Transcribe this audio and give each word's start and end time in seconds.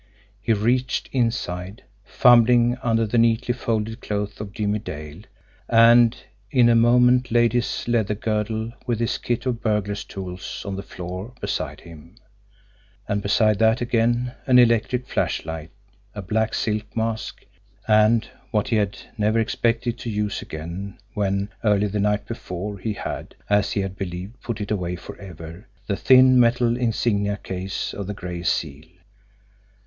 He 0.41 0.51
reached 0.53 1.09
inside, 1.11 1.83
fumbling 2.03 2.75
under 2.81 3.05
the 3.05 3.19
neatly 3.19 3.53
folded 3.53 4.01
clothes 4.01 4.41
of 4.41 4.51
Jimmie 4.51 4.79
Dale, 4.79 5.21
and 5.69 6.17
in 6.49 6.69
a 6.69 6.75
moment 6.75 7.29
laid 7.29 7.53
his 7.53 7.87
leather 7.87 8.15
girdle 8.15 8.71
with 8.87 8.99
its 8.99 9.19
kit 9.19 9.45
of 9.45 9.61
burglar's 9.61 10.03
tools 10.03 10.63
on 10.65 10.75
the 10.75 10.81
floor 10.81 11.35
beside 11.39 11.81
him; 11.81 12.15
and 13.07 13.21
beside 13.21 13.59
that 13.59 13.79
again 13.79 14.33
an 14.47 14.57
electric 14.57 15.05
flashlight, 15.07 15.69
a 16.15 16.21
black 16.23 16.55
silk 16.55 16.97
mask, 16.97 17.45
and 17.87 18.27
what 18.49 18.69
he 18.69 18.77
had 18.77 18.97
never 19.19 19.37
expected 19.37 19.99
to 19.99 20.09
use 20.09 20.41
again 20.41 20.97
when, 21.13 21.47
early 21.63 21.85
the 21.85 21.99
night 21.99 22.25
before, 22.25 22.79
he 22.79 22.93
had, 22.93 23.35
as 23.51 23.73
he 23.73 23.81
had 23.81 23.95
believed, 23.95 24.41
put 24.41 24.59
it 24.59 24.71
away 24.71 24.95
forever 24.95 25.67
the 25.85 25.95
thin, 25.95 26.39
metal 26.39 26.75
insignia 26.75 27.37
case 27.37 27.93
of 27.93 28.07
the 28.07 28.15
Gray 28.15 28.41
Seal. 28.41 28.85